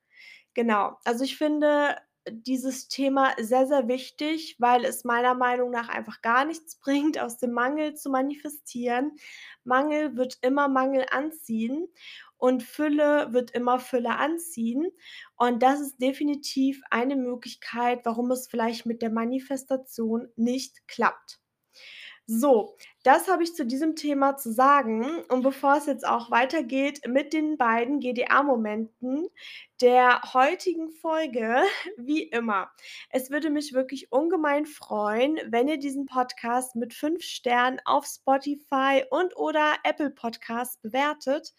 Genau. 0.53 0.97
Also, 1.05 1.23
ich 1.23 1.37
finde, 1.37 1.97
dieses 2.31 2.87
Thema 2.87 3.33
sehr, 3.39 3.67
sehr 3.67 3.87
wichtig, 3.87 4.55
weil 4.59 4.85
es 4.85 5.03
meiner 5.03 5.35
Meinung 5.35 5.69
nach 5.71 5.89
einfach 5.89 6.21
gar 6.21 6.45
nichts 6.45 6.75
bringt, 6.79 7.19
aus 7.19 7.37
dem 7.37 7.51
Mangel 7.53 7.95
zu 7.95 8.09
manifestieren. 8.09 9.17
Mangel 9.63 10.15
wird 10.17 10.37
immer 10.41 10.67
Mangel 10.69 11.05
anziehen 11.11 11.87
und 12.45 12.61
Fülle 12.61 13.33
wird 13.33 13.49
immer 13.51 13.79
Fülle 13.79 14.17
anziehen. 14.17 14.91
Und 15.35 15.63
das 15.63 15.81
ist 15.81 15.99
definitiv 15.99 16.79
eine 16.91 17.15
Möglichkeit, 17.15 18.01
warum 18.03 18.29
es 18.29 18.47
vielleicht 18.47 18.85
mit 18.85 19.01
der 19.01 19.09
Manifestation 19.09 20.27
nicht 20.35 20.87
klappt. 20.87 21.39
So, 22.27 22.75
das 23.03 23.27
habe 23.27 23.41
ich 23.41 23.55
zu 23.55 23.65
diesem 23.65 23.95
Thema 23.95 24.37
zu 24.37 24.51
sagen. 24.51 25.23
Und 25.29 25.41
bevor 25.41 25.77
es 25.77 25.87
jetzt 25.87 26.07
auch 26.07 26.29
weitergeht 26.29 27.01
mit 27.07 27.33
den 27.33 27.57
beiden 27.57 27.99
GDA-Momenten 27.99 29.27
der 29.81 30.21
heutigen 30.33 30.91
Folge, 30.91 31.63
wie 31.97 32.23
immer, 32.23 32.69
es 33.09 33.31
würde 33.31 33.49
mich 33.49 33.73
wirklich 33.73 34.11
ungemein 34.11 34.67
freuen, 34.67 35.39
wenn 35.47 35.67
ihr 35.67 35.77
diesen 35.79 36.05
Podcast 36.05 36.75
mit 36.75 36.93
5 36.93 37.23
Sternen 37.23 37.79
auf 37.85 38.05
Spotify 38.05 39.03
und 39.09 39.35
oder 39.35 39.73
Apple 39.83 40.11
Podcasts 40.11 40.77
bewertet. 40.77 41.55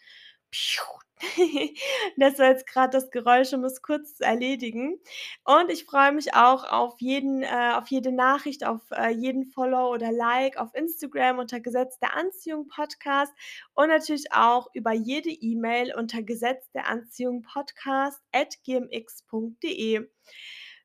Das 2.17 2.39
war 2.39 2.49
jetzt 2.49 2.67
gerade 2.67 2.91
das 2.91 3.09
Geräusch, 3.11 3.53
um 3.53 3.63
es 3.63 3.81
kurz 3.81 4.15
zu 4.15 4.23
erledigen. 4.23 4.99
Und 5.43 5.71
ich 5.71 5.85
freue 5.85 6.11
mich 6.11 6.33
auch 6.33 6.63
auf 6.63 6.95
jeden 6.99 7.43
äh, 7.43 7.73
auf 7.75 7.87
jede 7.87 8.11
Nachricht, 8.11 8.65
auf, 8.65 8.81
äh, 8.91 9.09
jeden 9.09 9.45
Follow 9.45 9.91
oder 9.93 10.11
Like 10.11 10.57
auf 10.57 10.73
Instagram 10.73 11.39
unter 11.39 11.59
Gesetz 11.59 11.99
der 11.99 12.15
Anziehung 12.15 12.67
Podcast 12.67 13.33
und 13.73 13.89
natürlich 13.89 14.31
auch 14.31 14.67
über 14.73 14.93
jede 14.93 15.29
E-Mail 15.29 15.93
unter 15.95 16.21
Gesetz 16.23 16.69
der 16.71 16.87
Anziehung 16.87 17.41
Podcast 17.41 18.21
at 18.31 18.55
gmx.de. 18.63 20.07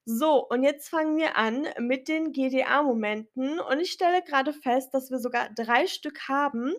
So, 0.04 0.44
und 0.48 0.64
jetzt 0.64 0.88
fangen 0.88 1.16
wir 1.16 1.36
an 1.36 1.68
mit 1.78 2.08
den 2.08 2.32
GDA-Momenten 2.32 3.60
und 3.60 3.78
ich 3.78 3.92
stelle 3.92 4.22
gerade 4.22 4.52
fest, 4.52 4.92
dass 4.92 5.10
wir 5.10 5.20
sogar 5.20 5.48
3 5.54 5.86
Stück 5.86 6.28
haben. 6.28 6.74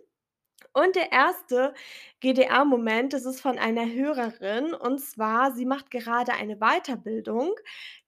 Und 0.71 0.95
der 0.95 1.11
erste 1.11 1.73
GDA-Moment, 2.21 3.13
das 3.13 3.25
ist 3.25 3.41
von 3.41 3.57
einer 3.59 3.85
Hörerin 3.91 4.73
und 4.73 4.99
zwar, 4.99 5.51
sie 5.53 5.65
macht 5.65 5.91
gerade 5.91 6.33
eine 6.33 6.57
Weiterbildung, 6.57 7.53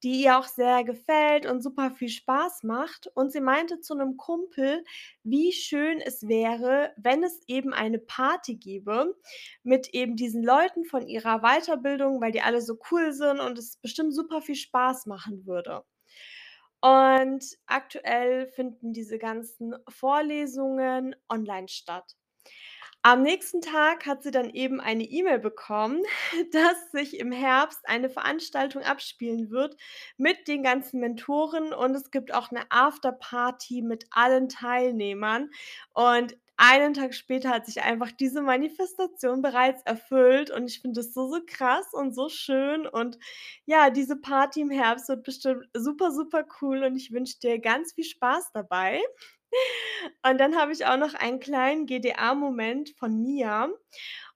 die 0.03 0.23
ihr 0.23 0.37
auch 0.39 0.45
sehr 0.45 0.83
gefällt 0.83 1.45
und 1.45 1.61
super 1.61 1.91
viel 1.91 2.09
Spaß 2.09 2.63
macht 2.63 3.07
und 3.15 3.31
sie 3.31 3.41
meinte 3.41 3.81
zu 3.81 3.95
'nem 3.95 4.17
Kumpel, 4.17 4.83
wie 5.23 5.51
schön 5.51 5.99
es 6.01 6.27
wäre, 6.27 6.93
wenn 6.97 7.23
es 7.23 7.41
eben 7.47 7.73
eine 7.73 7.99
Party 7.99 8.55
gäbe 8.55 9.15
mit 9.63 9.89
eben 9.93 10.15
diesen 10.15 10.43
Leuten 10.43 10.85
von 10.85 11.07
ihrer 11.07 11.39
Weiterbildung, 11.41 12.21
weil 12.21 12.31
die 12.31 12.41
alle 12.41 12.61
so 12.61 12.77
cool 12.91 13.11
sind 13.13 13.39
und 13.39 13.57
es 13.59 13.77
bestimmt 13.77 14.13
super 14.15 14.41
viel 14.41 14.55
Spaß 14.55 15.05
machen 15.07 15.45
würde. 15.45 15.83
Und 16.81 17.43
aktuell 17.65 18.47
finden 18.47 18.93
diese 18.93 19.17
ganzen 19.17 19.75
Vorlesungen 19.89 21.15
online 21.29 21.67
statt. 21.67 22.15
Am 23.07 23.21
nächsten 23.21 23.61
Tag 23.61 24.07
hat 24.07 24.23
sie 24.23 24.31
dann 24.31 24.49
eben 24.49 24.81
eine 24.81 25.03
E-Mail 25.03 25.37
bekommen, 25.37 26.01
dass 26.51 26.91
sich 26.91 27.19
im 27.19 27.31
Herbst 27.31 27.79
eine 27.87 28.09
Veranstaltung 28.09 28.81
abspielen 28.81 29.51
wird 29.51 29.75
mit 30.17 30.47
den 30.47 30.63
ganzen 30.63 30.99
Mentoren 31.01 31.71
und 31.71 31.93
es 31.95 32.09
gibt 32.09 32.33
auch 32.33 32.49
'ne 32.51 32.65
Afterparty 32.71 33.83
mit 33.83 34.05
allen 34.09 34.49
Teilnehmern. 34.49 35.51
Und 35.93 36.35
einen 36.57 36.93
Tag 36.95 37.13
später 37.13 37.49
hat 37.49 37.65
sich 37.67 37.83
einfach 37.83 38.11
diese 38.11 38.41
Manifestation 38.41 39.41
bereits 39.43 39.83
erfüllt 39.83 40.49
und 40.49 40.65
ich 40.67 40.81
finde 40.81 41.01
das 41.01 41.13
so, 41.13 41.29
so 41.29 41.41
krass 41.45 41.85
und 41.93 42.15
so 42.15 42.29
schön 42.29 42.87
und 42.87 43.19
ja, 43.65 43.89
diese 43.91 44.15
Party 44.15 44.61
im 44.61 44.71
Herbst 44.71 45.09
wird 45.09 45.23
bestimmt 45.23 45.65
super, 45.75 46.11
super 46.11 46.43
cool 46.61 46.83
und 46.83 46.95
ich 46.95 47.11
wünsche 47.11 47.37
dir 47.39 47.59
ganz 47.59 47.93
viel 47.93 48.05
Spaß 48.05 48.51
dabei. 48.53 48.99
Und 50.23 50.39
dann 50.39 50.55
habe 50.57 50.71
ich 50.73 50.85
auch 50.85 50.97
noch 50.97 51.13
einen 51.13 51.39
kleinen 51.39 51.85
GDA-Moment 51.85 52.91
von 52.97 53.21
mir. 53.21 53.73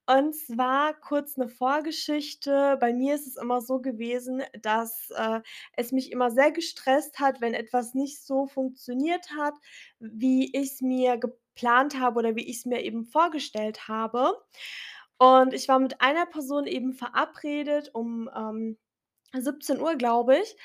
Und 0.08 0.36
zwar 0.36 0.94
kurz 1.00 1.38
'ne 1.38 1.50
Vorgeschichte. 1.50 2.78
Bei 2.82 2.94
mir 2.94 3.16
ist 3.16 3.28
es 3.28 3.38
immer 3.38 3.62
so 3.62 3.80
gewesen, 3.82 4.44
dass, 4.62 5.10
äh, 5.16 5.42
es 5.78 5.92
mich 5.92 6.12
immer 6.12 6.32
sehr 6.32 6.52
gestresst 6.52 7.20
hat, 7.20 7.42
wenn 7.42 7.54
etwas 7.54 7.94
nicht 7.96 8.24
so 8.26 8.48
funktioniert 8.48 9.28
hat, 9.38 9.56
wie 10.00 10.52
ich's 10.54 10.82
mir 10.82 11.18
geplant 11.18 12.00
habe 12.00 12.20
oder 12.20 12.36
wie 12.36 12.48
ich's 12.50 12.66
mir 12.66 12.84
eben 12.84 13.06
vorgestellt 13.06 13.88
habe. 13.88 14.34
Und 15.20 15.54
ich 15.54 15.68
war 15.70 15.80
mit 15.80 16.02
einer 16.02 16.26
Person 16.28 16.66
eben 16.68 16.94
verabredet 16.94 17.92
um, 17.94 18.30
ähm, 18.36 18.78
17:00, 19.38 19.96
glaube 19.98 20.38
ich. 20.40 20.58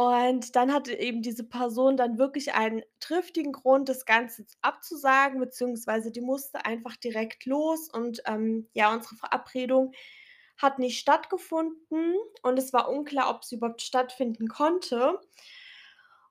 Und 0.00 0.56
dann 0.56 0.72
hatte 0.72 0.94
eben 0.94 1.20
diese 1.20 1.44
Person 1.44 1.98
dann 1.98 2.16
wirklich 2.16 2.54
einen 2.54 2.82
triftigen 3.00 3.52
Grund, 3.52 3.86
das 3.90 4.06
Ganze 4.06 4.46
abzusagen, 4.62 5.38
beziehungsweise 5.40 6.10
die 6.10 6.22
musste 6.22 6.64
einfach 6.64 6.96
direkt 6.96 7.44
los 7.44 7.90
und, 7.92 8.22
ähm, 8.24 8.66
ja, 8.72 8.94
unsere 8.94 9.16
Verabredung 9.16 9.92
hat 10.56 10.78
nicht 10.78 10.98
stattgefunden 10.98 12.14
und 12.42 12.58
es 12.58 12.72
war 12.72 12.88
unklar, 12.88 13.28
ob 13.28 13.44
sie 13.44 13.56
überhaupt 13.56 13.82
stattfinden 13.82 14.48
konnte. 14.48 15.20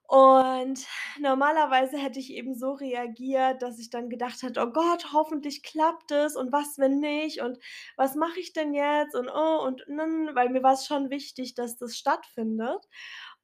Und 0.08 0.84
normalerweise 1.20 1.96
hätte 1.96 2.18
ich 2.18 2.32
eben 2.32 2.54
so 2.56 2.72
reagiert, 2.72 3.62
dass 3.62 3.78
ich 3.78 3.90
dann 3.90 4.10
gedacht 4.10 4.42
hätte: 4.42 4.60
„Oh 4.60 4.72
Gott, 4.72 5.12
hoffentlich 5.12 5.62
klappt 5.62 6.10
es 6.10 6.34
und 6.34 6.50
was, 6.50 6.78
wenn 6.78 6.98
nicht 6.98 7.40
und 7.42 7.58
was 7.96 8.16
mache 8.16 8.40
ich 8.40 8.52
denn 8.52 8.74
jetzt 8.74 9.14
und 9.14 9.28
oh 9.32 9.62
und 9.64 9.84
nen“, 9.88 10.34
weil 10.34 10.48
mir 10.48 10.64
war's 10.64 10.84
schon 10.86 11.10
wichtig, 11.10 11.54
dass 11.54 11.76
das 11.76 11.96
stattfindet. 11.96 12.88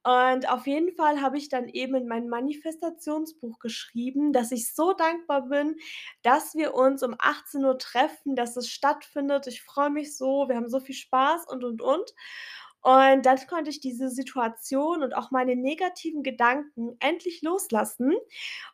Und 0.07 0.47
auf 0.49 0.67
jeden 0.67 0.95
Fall 0.95 1.21
habe 1.21 1.37
ich 1.37 1.49
dann 1.49 1.67
eben 1.67 1.93
in 1.95 2.07
mein 2.07 2.29
Manifestationsbuch 2.29 3.59
geschrieben, 3.59 4.31
dass 4.31 4.53
ich 4.53 4.73
so 4.73 4.93
dankbar 4.93 5.49
bin, 5.49 5.75
dass 6.21 6.55
wir 6.55 6.75
uns 6.75 7.03
um 7.03 7.13
18:00 7.15 7.77
treffen, 7.77 8.33
dass 8.37 8.55
es 8.55 8.69
stattfindet. 8.69 9.47
Ich 9.47 9.63
freue 9.63 9.89
mich 9.89 10.15
so, 10.15 10.47
wir 10.47 10.55
haben 10.55 10.69
so 10.69 10.79
viel 10.79 10.95
Spaß 10.95 11.47
und, 11.47 11.65
und, 11.65 11.81
und. 11.81 12.13
Und 12.81 13.25
dann 13.25 13.37
konnte 13.47 13.69
ich 13.69 13.81
diese 13.81 14.09
Situation 14.09 15.03
und 15.03 15.13
auch 15.13 15.31
meine 15.31 15.57
negativen 15.57 16.23
Gedanken 16.23 16.95
endlich 17.01 17.41
loslassen. 17.41 18.13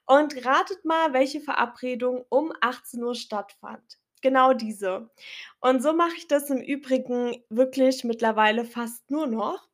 Und 0.06 0.46
ratet 0.46 0.86
mal, 0.86 1.13
welche 1.13 1.42
Verabredung 1.42 2.25
um 2.30 2.52
18:00 2.62 3.16
stattfand. 3.16 3.98
Genau 4.24 4.53
diese. 4.53 5.10
Und 5.60 5.84
so 5.84 5.92
mache 5.94 6.15
ich 6.15 6.27
das 6.30 6.50
im 6.50 6.62
Übrigen 6.62 7.44
wirklich 7.50 8.06
mittlerweile 8.06 8.63
fast 8.63 9.12
nur 9.12 9.27
noch. 9.27 9.68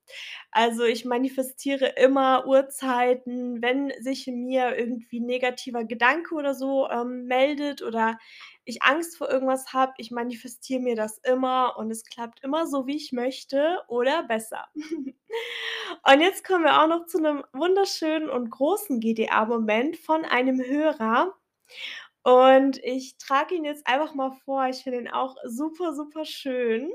Also, 0.52 0.84
ich 0.86 1.06
manifestiere 1.06 1.86
immer 1.98 2.48
Uhrzeiten, 2.48 3.62
wenn 3.62 3.94
sich 4.02 4.28
in 4.28 4.42
mir 4.46 4.76
irgendwie 4.76 5.20
'n 5.20 5.28
negativer 5.28 5.84
Gedanke 5.84 6.34
oder 6.34 6.56
so, 6.56 6.90
ähm, 6.90 7.26
meldet 7.26 7.84
oder 7.84 8.18
ich 8.66 8.82
Angst 8.84 9.18
vor 9.18 9.30
irgendwas 9.30 9.72
habe, 9.74 9.94
ich 9.98 10.10
manifestiere 10.12 10.82
mir 10.82 10.96
das 10.96 11.20
immer 11.20 11.76
und 11.78 11.92
es 11.92 12.04
klappt 12.06 12.44
immer 12.44 12.66
so, 12.68 12.88
wie 12.88 12.96
ich 12.98 13.12
möchte 13.12 13.78
oder 13.88 14.24
besser. 14.24 14.66
Und 16.12 16.22
jetzt 16.22 16.46
kommen 16.46 16.64
wir 16.66 16.82
auch 16.84 16.88
noch 16.88 17.06
zu 17.08 17.20
'nem 17.22 17.44
wunderschönen 17.54 18.30
und 18.30 18.50
großen 18.52 19.00
GDA-Moment 19.02 19.98
von 19.98 20.26
einem 20.26 20.60
Hörer. 20.64 21.36
Und 22.24 22.78
ich 22.84 23.18
trage 23.18 23.56
ihn 23.56 23.66
jetzt 23.66 23.88
einfach 23.88 24.14
mal 24.14 24.32
vor. 24.32 24.68
Ich 24.68 24.84
finde 24.84 25.00
ihn 25.00 25.08
auch 25.10 25.36
super, 25.46 25.94
super 25.94 26.26
schön. 26.26 26.92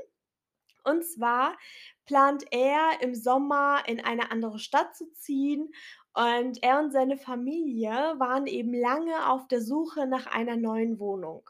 Und 0.83 1.03
zwar 1.03 1.57
plant 2.05 2.45
er 2.51 3.01
im 3.01 3.15
Sommer 3.15 3.83
in 3.87 3.99
eine 4.01 4.31
andere 4.31 4.59
Stadt 4.59 4.95
zu 4.95 5.11
ziehen 5.13 5.73
und 6.13 6.63
er 6.63 6.79
und 6.79 6.91
seine 6.91 7.17
Familie 7.17 7.91
waren 8.19 8.47
eben 8.47 8.73
lange 8.73 9.29
auf 9.29 9.47
der 9.47 9.61
Suche 9.61 10.07
nach 10.07 10.27
einer 10.27 10.55
neuen 10.55 10.99
Wohnung. 10.99 11.49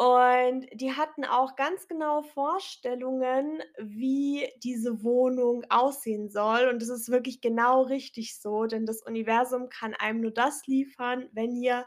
Und 0.00 0.66
die 0.72 0.92
hatten 0.92 1.24
auch 1.24 1.54
ganz 1.54 1.86
genaue 1.86 2.24
Vorstellungen, 2.24 3.62
wie 3.78 4.48
diese 4.64 5.04
Wohnung 5.04 5.64
aussehen 5.70 6.28
soll 6.30 6.68
und 6.68 6.82
das 6.82 6.88
ist 6.88 7.10
wirklich 7.10 7.40
genau 7.40 7.82
richtig 7.82 8.40
so, 8.40 8.64
denn 8.66 8.86
das 8.86 9.02
Universum 9.02 9.68
kann 9.68 9.94
einem 9.94 10.20
nur 10.20 10.32
das 10.32 10.66
liefern, 10.66 11.28
wenn 11.32 11.54
ihr 11.54 11.86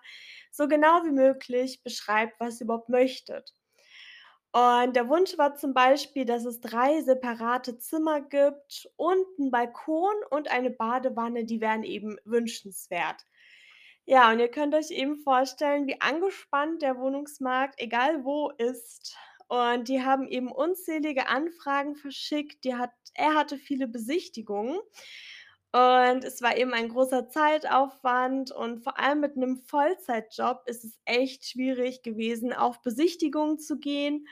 so 0.51 0.69
genau 0.69 1.03
wie 1.03 1.11
möglich 1.11 1.83
beschreibt, 1.83 2.39
was 2.39 2.61
ihr 2.61 2.65
überhaupt 2.65 2.87
möchtet. 2.87 3.53
Und 4.53 4.95
der 4.95 5.09
Wunsch 5.09 5.37
war 5.37 5.55
zum 5.55 5.73
Beispiel, 5.73 6.25
dass 6.25 6.45
es 6.45 6.61
3 6.61 7.01
separate 7.01 7.77
Zimmer 7.77 8.21
gibt 8.21 8.89
und 8.95 9.25
'n 9.39 9.51
Balkon 9.51 10.15
und 10.31 10.49
eine 10.49 10.69
Badewanne, 10.71 11.43
die 11.45 11.59
wären 11.61 11.83
eben 11.83 12.17
wünschenswert. 12.23 13.25
Ja, 14.09 14.31
und 14.31 14.39
ihr 14.39 14.47
könnt 14.47 14.73
euch 14.73 14.89
eben 14.91 15.17
vorstellen, 15.17 15.85
wie 15.85 15.99
angespannt 15.99 16.81
der 16.81 16.97
Wohnungsmarkt, 16.97 17.75
egal 17.77 18.23
wo, 18.23 18.49
ist. 18.51 19.17
Und 19.49 19.89
die 19.89 20.01
haben 20.01 20.29
eben 20.29 20.49
unzählige 20.49 21.27
Anfragen 21.27 21.93
verschickt. 21.97 22.63
Die 22.63 22.75
hat 22.75 22.91
er 23.15 23.33
hatte 23.35 23.57
viele 23.57 23.85
Besichtigungen 23.87 24.79
und 25.73 26.23
es 26.23 26.41
war 26.41 26.55
eben 26.57 26.73
ein 26.73 26.87
großer 26.89 27.27
Zeitaufwand 27.29 28.51
und 28.51 28.79
vor 28.83 28.97
allem 28.99 29.19
mit 29.21 29.35
'nem 29.37 29.57
Vollzeitjob 29.57 30.61
ist 30.67 30.85
es 30.85 30.99
echt 31.05 31.45
schwierig 31.45 32.01
gewesen, 32.03 32.53
auf 32.53 32.81
Besichtigungen 32.83 33.59
zu 33.59 33.77
gehen. 33.79 34.25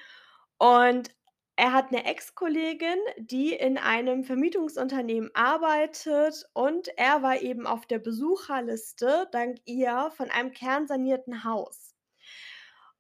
Und 0.58 1.10
Er 1.58 1.72
hat 1.72 1.92
'ne 1.94 2.04
Ex-Kollegin, 2.06 2.98
die 3.18 3.54
in 3.54 3.78
einem 3.78 4.26
Vermietungsunternehmen 4.26 5.32
arbeitet 5.34 6.50
und 6.54 6.90
er 6.98 7.24
war 7.24 7.42
eben 7.42 7.66
auf 7.66 7.86
der 7.86 8.00
Besucherliste 8.00 9.30
dank 9.32 9.60
ihr 9.64 10.12
von 10.18 10.30
einem 10.30 10.52
kernsanierten 10.52 11.46
Haus. 11.46 11.92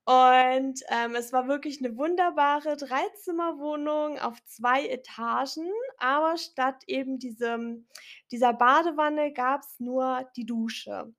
Und, 0.08 0.82
ähm, 0.90 1.16
es 1.16 1.34
war 1.34 1.48
wirklich 1.48 1.82
'ne 1.82 1.98
wunderbare 1.98 2.78
Dreizimmerwohnung 2.78 4.20
auf 4.20 4.38
2 4.46 4.86
Etagen, 4.88 5.68
aber 5.98 6.38
statt 6.38 6.84
eben 6.86 7.18
diesem 7.18 7.88
dieser 8.30 8.54
Badewanne 8.54 9.34
gab's 9.34 9.80
nur 9.80 10.30
die 10.36 10.46
Dusche. 10.46 11.12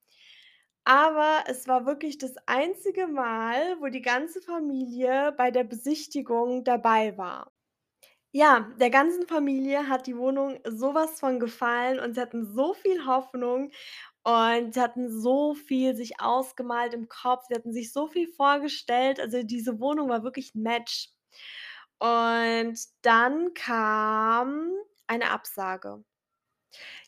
Aber 0.88 1.42
es 1.48 1.66
war 1.66 1.84
wirklich 1.84 2.16
das 2.16 2.36
einzige 2.46 3.08
Mal, 3.08 3.76
wo 3.80 3.88
die 3.88 4.02
ganze 4.02 4.40
Familie 4.40 5.32
bei 5.36 5.50
der 5.50 5.64
Besichtigung 5.64 6.62
dabei 6.62 7.18
war. 7.18 7.50
Ja, 8.32 8.70
der 8.80 8.90
ganzen 8.90 9.26
Familie 9.28 9.88
hat 9.88 10.06
die 10.06 10.16
Wohnung 10.16 10.58
so 10.68 10.94
was 10.94 11.20
von 11.20 11.40
gefallen 11.40 12.00
und 12.00 12.14
sie 12.14 12.20
hatten 12.22 12.46
so 12.54 12.74
viel 12.74 13.06
Hoffnung 13.06 13.70
und 14.24 14.74
sie 14.74 14.80
hatten 14.80 15.10
so 15.10 15.54
viel 15.54 15.96
sich 15.96 16.20
ausgemalt 16.20 16.94
im 16.94 17.08
Kopf. 17.08 17.44
Sie 17.48 17.54
hatten 17.56 17.72
sich 17.72 17.92
so 17.92 18.08
viel 18.08 18.28
vorgestellt. 18.28 19.20
Also, 19.20 19.42
diese 19.44 19.80
Wohnung 19.80 20.08
war 20.10 20.24
wirklich 20.24 20.54
'n 20.54 20.62
Match. 20.62 21.10
Und 22.00 22.78
dann 23.02 23.54
kam 23.54 24.70
eine 25.08 25.30
Absage. 25.30 26.04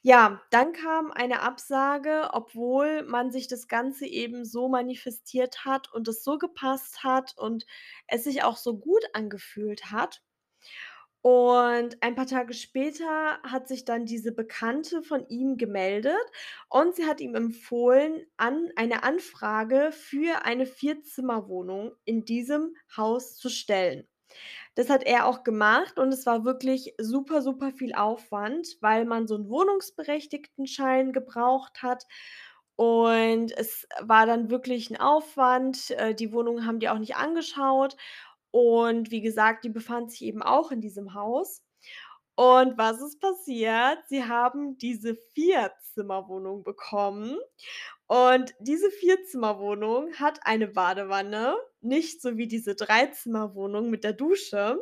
Ja, 0.02 0.43
dann 0.50 0.73
kam 0.73 1.11
eine 1.12 1.40
Absage, 1.43 2.31
obwohl 2.33 3.02
man 3.05 3.31
sich 3.31 3.47
das 3.49 3.69
Ganze 3.69 4.07
eben 4.07 4.45
so 4.45 4.69
manifestiert 4.69 5.64
hat 5.64 5.93
und 5.93 6.09
es 6.09 6.23
so 6.25 6.37
gepasst 6.38 7.02
hat 7.05 7.35
und 7.37 7.64
es 8.09 8.25
sich 8.25 8.43
auch 8.45 8.57
so 8.57 8.76
gut 8.78 9.05
angefühlt 9.12 9.90
hat. 9.93 10.23
Und 11.21 12.00
ein 12.02 12.14
paar 12.14 12.26
Tage 12.26 12.55
später 12.55 13.40
hat 13.43 13.67
sich 13.69 13.85
dann 13.85 14.07
diese 14.07 14.33
Bekannte 14.33 15.02
von 15.02 15.26
ihm 15.28 15.57
gemeldet 15.57 16.17
und 16.71 16.95
sie 16.95 17.07
hat 17.07 17.21
ihm 17.21 17.35
empfohlen, 17.35 18.25
an 18.37 18.69
eine 18.76 19.02
Anfrage 19.02 19.90
für 19.93 20.45
eine 20.45 20.64
Vierzimmerwohnung 20.64 21.93
in 22.05 22.25
diesem 22.25 22.75
Haus 22.97 23.37
zu 23.37 23.49
stellen. 23.50 24.07
Das 24.79 24.91
hat 24.91 25.03
er 25.03 25.27
auch 25.27 25.43
gemacht 25.43 25.99
und 25.99 26.13
es 26.13 26.25
war 26.25 26.45
wirklich 26.45 26.95
super, 27.01 27.43
super 27.43 27.73
viel 27.73 27.95
Aufwand, 27.95 28.77
weil 28.81 29.07
man 29.07 29.27
so 29.27 29.35
'n 29.35 29.49
Wohnungsberechtigtenschein 29.49 31.13
gebraucht 31.13 31.83
hat 31.83 32.05
und 32.77 33.51
es 33.59 33.89
war 34.01 34.25
dann 34.27 34.51
wirklich 34.51 34.89
'n 34.93 34.97
Aufwand. 35.01 35.91
Äh, 35.91 36.15
die 36.15 36.33
Wohnung 36.33 36.65
haben 36.65 36.79
die 36.79 36.89
auch 36.91 36.99
nicht 37.01 37.17
angeschaut 37.17 37.97
und 38.53 39.11
wie 39.11 39.21
gesagt, 39.21 39.65
die 39.65 39.69
befand 39.71 40.13
sich 40.13 40.23
eben 40.23 40.43
auch 40.45 40.71
in 40.71 40.81
diesem 40.81 41.13
Haus. 41.15 41.59
Und 42.38 42.78
was 42.78 43.02
ist 43.02 43.21
passiert? 43.21 43.99
Sie 44.07 44.23
haben 44.23 44.78
diese 44.78 45.16
Vierzimmerwohnung 45.35 46.62
bekommen 46.62 47.37
und 48.07 48.54
diese 48.61 48.92
Vierzimmerwohnung 48.92 50.14
hat 50.14 50.38
eine 50.45 50.68
Badewanne, 50.68 51.57
nicht 51.80 52.23
so 52.23 52.37
wie 52.37 52.47
diese 52.47 52.76
Dreizimmerwohnung 52.76 53.90
mit 53.90 54.04
der 54.04 54.12
Dusche. 54.12 54.78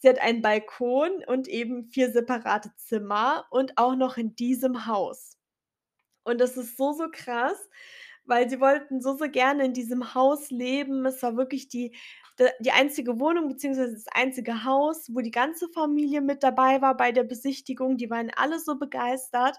Sie 0.00 0.08
hat 0.10 0.20
einen 0.20 0.42
Balkon 0.42 1.24
und 1.26 1.48
eben 1.48 1.86
4 1.86 2.12
separate 2.12 2.76
Zimmer 2.76 3.46
und 3.50 3.78
auch 3.78 3.96
noch 3.96 4.18
in 4.18 4.36
diesem 4.36 4.84
Haus. 4.84 5.38
Und 6.24 6.42
das 6.42 6.58
ist 6.58 6.76
so, 6.76 6.92
so 6.92 7.06
krass, 7.10 7.56
weil 8.26 8.50
sie 8.50 8.60
wollten 8.60 9.00
so, 9.00 9.16
so 9.16 9.30
gerne 9.30 9.64
in 9.64 9.72
diesem 9.72 10.14
Haus 10.14 10.50
leben. 10.50 11.06
Es 11.06 11.22
war 11.22 11.38
wirklich 11.38 11.68
die 11.68 11.96
die 12.60 12.72
einzige 12.72 13.20
Wohnung 13.20 13.48
beziehungsweise 13.48 13.92
das 13.94 14.08
einzige 14.08 14.64
Haus, 14.64 15.08
wo 15.12 15.20
die 15.20 15.30
ganze 15.30 15.68
Familie 15.68 16.20
mit 16.20 16.42
dabei 16.42 16.80
war 16.80 16.96
bei 16.96 17.12
der 17.12 17.24
Besichtigung. 17.24 17.96
Die 17.96 18.10
waren 18.10 18.30
alle 18.34 18.58
so 18.58 18.78
begeistert 18.78 19.58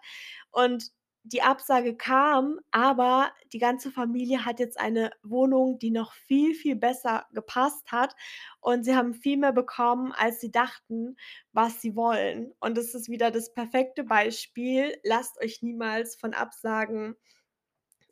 und 0.51 0.91
die 1.25 1.41
Absage 1.41 1.95
kam, 1.95 2.59
aber 2.71 3.31
die 3.53 3.59
ganze 3.59 3.91
Familie 3.91 4.43
hat 4.43 4.59
jetzt 4.59 4.77
eine 4.77 5.11
Wohnung, 5.23 5.79
die 5.79 5.89
noch 5.89 6.11
viel, 6.11 6.53
viel 6.53 6.75
besser 6.75 7.25
gepasst 7.31 7.91
hat 7.91 8.13
und 8.59 8.83
sie 8.83 8.95
haben 8.95 9.13
viel 9.13 9.37
mehr 9.37 9.53
bekommen, 9.53 10.11
als 10.11 10.41
sie 10.41 10.51
dachten, 10.51 11.15
was 11.53 11.81
sie 11.81 11.95
wollen. 11.95 12.51
Und 12.59 12.77
das 12.77 12.93
ist 12.93 13.09
wieder 13.09 13.31
das 13.31 13.53
perfekte 13.53 14.03
Beispiel. 14.03 14.97
Lasst 15.03 15.39
euch 15.41 15.61
niemals 15.61 16.15
von 16.15 16.33
Absagen 16.33 17.15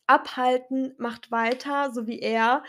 abhalten, 0.07 0.93
macht 0.97 1.31
weiter, 1.31 1.91
so 1.93 2.07
wie 2.07 2.19
er 2.19 2.63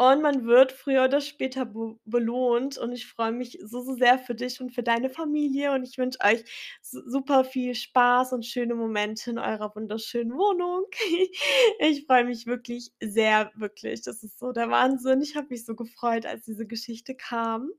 und 0.00 0.22
man 0.22 0.46
wird 0.46 0.72
früher 0.72 1.04
oder 1.04 1.20
später 1.20 1.66
be 1.66 1.94
belohnt 2.06 2.78
und 2.78 2.92
ich 2.94 3.06
freue 3.06 3.32
mich 3.32 3.58
so, 3.62 3.82
so 3.82 3.94
sehr 3.94 4.18
für 4.18 4.34
dich 4.34 4.58
und 4.62 4.70
für 4.74 4.82
deine 4.82 5.10
Familie 5.10 5.72
und 5.72 5.84
ich 5.84 5.98
wünsche 5.98 6.18
euch 6.24 6.42
super 6.80 7.44
viel 7.44 7.74
Spaß 7.74 8.32
und 8.32 8.46
schöne 8.46 8.74
Momente 8.74 9.30
in 9.30 9.38
eurer 9.38 9.74
wunderschönen 9.76 10.32
Wohnung. 10.32 10.86
Ich 11.80 12.06
freue 12.06 12.24
mich 12.24 12.46
wirklich 12.46 12.92
sehr, 13.02 13.50
wirklich. 13.56 14.02
Das 14.02 14.22
ist 14.22 14.38
so 14.38 14.52
der 14.52 14.70
Wahnsinn. 14.70 15.20
Ich 15.20 15.36
habe 15.36 15.48
mich 15.50 15.64
so 15.66 15.74
gefreut, 15.74 16.24
als 16.26 16.44
diese 16.44 16.66
Geschichte 16.66 17.14
kam. 17.14 17.70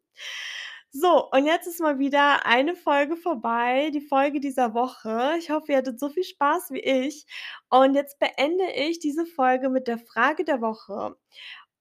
So, 0.94 1.30
und 1.32 1.46
jetzt 1.46 1.68
ist 1.68 1.80
mal 1.80 2.00
wieder 2.00 2.46
eine 2.46 2.76
Folge 2.76 3.16
vorbei, 3.16 3.90
die 3.94 4.02
Folge 4.02 4.40
dieser 4.42 4.74
Woche. 4.74 5.36
Ich 5.40 5.50
hoffe, 5.50 5.72
ihr 5.72 5.78
hattet 5.78 6.00
so 6.00 6.10
viel 6.10 6.24
Spaß 6.26 6.72
wie 6.72 6.82
ich 6.82 7.26
und 7.70 7.96
jetzt 7.96 8.20
beende 8.20 8.66
ich 8.76 9.00
diese 9.00 9.26
Folge 9.26 9.70
mit 9.70 9.88
der 9.88 9.98
Frage 10.00 10.44
der 10.44 10.62
Woche. 10.62 11.16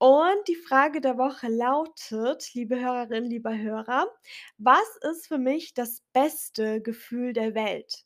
Und 0.00 0.48
die 0.48 0.56
Frage 0.56 1.00
der 1.00 1.16
Woche 1.16 1.46
lautet, 1.46 2.54
liebe 2.54 2.80
Hörerinnen, 2.80 3.30
lieber 3.30 3.56
Hörer: 3.56 4.08
„Was 4.58 4.96
ist 5.12 5.28
für 5.28 5.38
mich 5.38 5.74
das 5.74 6.02
beste 6.12 6.82
Gefühl 6.82 7.32
der 7.34 7.54
Welt?“ 7.54 8.04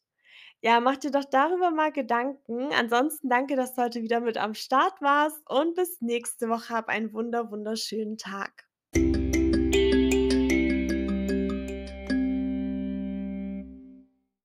Ja, 0.63 0.81
mach 0.81 0.99
dir 0.99 1.11
doch 1.13 1.25
darüber 1.25 1.71
mal 1.73 1.93
Gedanken. 1.93 2.73
Ansonsten 2.73 3.29
danke, 3.31 3.57
dass 3.57 3.75
du 3.75 3.83
heute 3.83 4.03
wieder 4.03 4.21
mit 4.21 4.39
am 4.39 4.55
Start 4.55 5.01
warst 5.03 5.43
und 5.51 5.75
bis 5.77 6.01
nächste 6.03 6.49
Woche. 6.51 6.75
Hab 6.75 6.89
einen 6.89 7.13
wunder 7.15 7.51
wunderschönen 7.51 8.19
Tag. 8.19 8.67